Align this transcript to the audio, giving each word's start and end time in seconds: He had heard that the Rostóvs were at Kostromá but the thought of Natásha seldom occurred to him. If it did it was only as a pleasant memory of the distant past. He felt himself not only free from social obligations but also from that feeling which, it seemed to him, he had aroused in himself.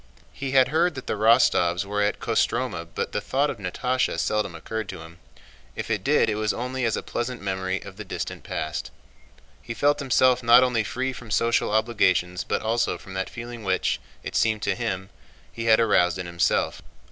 He 0.33 0.53
had 0.53 0.69
heard 0.69 0.95
that 0.95 1.05
the 1.05 1.13
Rostóvs 1.13 1.85
were 1.85 2.01
at 2.01 2.19
Kostromá 2.19 2.87
but 2.95 3.11
the 3.11 3.21
thought 3.21 3.51
of 3.51 3.59
Natásha 3.59 4.17
seldom 4.17 4.55
occurred 4.55 4.89
to 4.89 5.01
him. 5.01 5.19
If 5.75 5.91
it 5.91 6.03
did 6.03 6.27
it 6.27 6.33
was 6.37 6.53
only 6.55 6.85
as 6.85 6.97
a 6.97 7.03
pleasant 7.03 7.39
memory 7.39 7.83
of 7.83 7.97
the 7.97 8.03
distant 8.03 8.43
past. 8.43 8.89
He 9.61 9.75
felt 9.75 9.99
himself 9.99 10.41
not 10.41 10.63
only 10.63 10.83
free 10.83 11.13
from 11.13 11.29
social 11.29 11.69
obligations 11.71 12.43
but 12.43 12.63
also 12.63 12.97
from 12.97 13.13
that 13.13 13.29
feeling 13.29 13.63
which, 13.63 13.99
it 14.23 14.35
seemed 14.35 14.63
to 14.63 14.73
him, 14.73 15.11
he 15.53 15.65
had 15.65 15.79
aroused 15.79 16.17
in 16.17 16.25
himself. 16.25 16.81